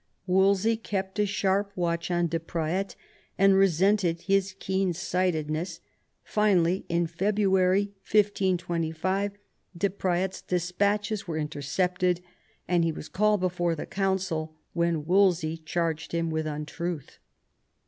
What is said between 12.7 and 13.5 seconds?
he was called